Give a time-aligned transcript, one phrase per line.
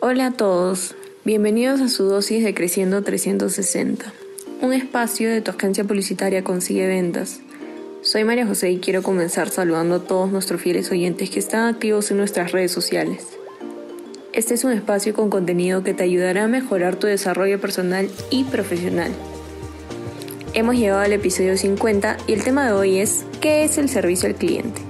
[0.00, 4.12] Hola a todos, bienvenidos a su dosis de Creciendo 360,
[4.60, 7.40] un espacio de tu agencia publicitaria Consigue Ventas.
[8.02, 12.10] Soy María José y quiero comenzar saludando a todos nuestros fieles oyentes que están activos
[12.10, 13.26] en nuestras redes sociales.
[14.34, 18.44] Este es un espacio con contenido que te ayudará a mejorar tu desarrollo personal y
[18.44, 19.12] profesional.
[20.52, 24.28] Hemos llegado al episodio 50 y el tema de hoy es ¿qué es el servicio
[24.28, 24.85] al cliente?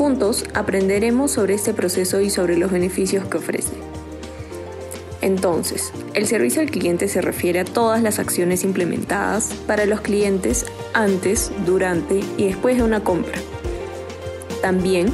[0.00, 3.74] Juntos aprenderemos sobre este proceso y sobre los beneficios que ofrece.
[5.20, 10.64] Entonces, el servicio al cliente se refiere a todas las acciones implementadas para los clientes
[10.94, 13.38] antes, durante y después de una compra.
[14.62, 15.08] También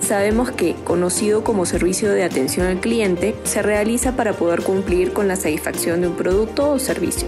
[0.00, 5.26] sabemos que, conocido como servicio de atención al cliente, se realiza para poder cumplir con
[5.26, 7.26] la satisfacción de un producto o servicio.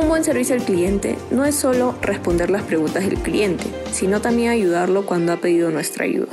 [0.00, 4.50] Un buen servicio al cliente no es solo responder las preguntas del cliente, sino también
[4.50, 6.32] ayudarlo cuando ha pedido nuestra ayuda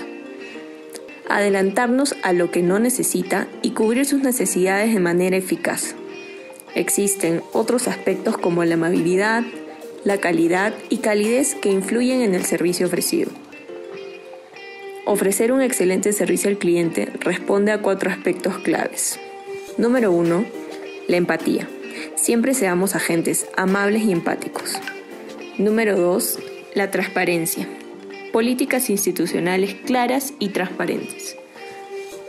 [1.30, 5.96] adelantarnos a lo que no necesita y cubrir sus necesidades de manera eficaz.
[6.76, 9.44] Existen otros aspectos como la amabilidad,
[10.04, 13.32] la calidad y calidez que influyen en el servicio ofrecido.
[15.06, 19.20] Ofrecer un excelente servicio al cliente responde a cuatro aspectos claves.
[19.78, 20.46] Número 1.
[21.08, 21.68] La empatía.
[22.16, 24.74] Siempre seamos agentes amables y empáticos.
[25.58, 26.40] Número 2.
[26.76, 27.68] La transparencia
[28.32, 31.38] políticas institucionales claras y transparentes.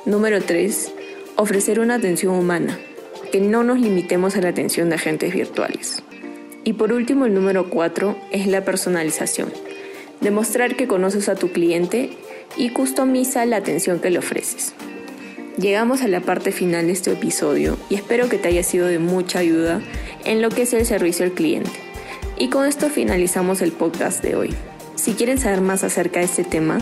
[0.07, 0.93] Número 3.
[1.37, 2.79] Ofrecer una atención humana,
[3.31, 6.03] que no nos limitemos a la atención de agentes virtuales.
[6.65, 9.53] Y por último, el número 4 es la personalización.
[10.23, 12.11] Demostrar que conoces a tu cliente
[12.57, 14.73] y customiza la atención que le ofreces.
[15.59, 19.01] Llegamos a la parte final de este episodio y espero que te haya sido de
[19.01, 19.81] mucha ayuda
[20.25, 21.73] en lo que es el servicio al cliente.
[22.39, 24.55] Y con esto finalizamos el podcast de hoy.
[24.95, 26.79] Si quieren saber más acerca de este tema,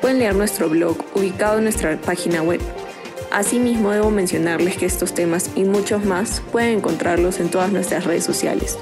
[0.00, 2.62] pueden leer nuestro blog ubicado en nuestra página web.
[3.30, 8.24] Asimismo, debo mencionarles que estos temas y muchos más pueden encontrarlos en todas nuestras redes
[8.24, 8.78] sociales,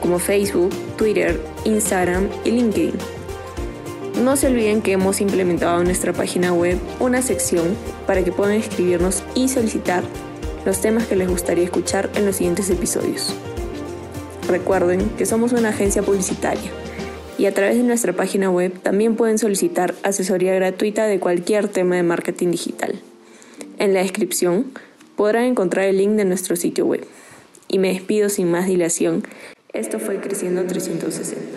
[0.00, 3.13] como Facebook, Twitter, Instagram y LinkedIn.
[4.22, 7.76] No se olviden que hemos implementado en nuestra página web una sección
[8.06, 10.04] para que puedan escribirnos y solicitar
[10.64, 13.34] los temas que les gustaría escuchar en los siguientes episodios.
[14.48, 16.70] Recuerden que somos una agencia publicitaria
[17.38, 21.96] y a través de nuestra página web también pueden solicitar asesoría gratuita de cualquier tema
[21.96, 23.00] de marketing digital.
[23.78, 24.66] En la descripción
[25.16, 27.04] podrán encontrar el link de nuestro sitio web.
[27.66, 29.24] Y me despido sin más dilación.
[29.72, 31.53] Esto fue Creciendo 360.